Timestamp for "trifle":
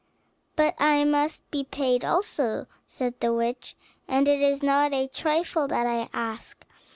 5.07-5.67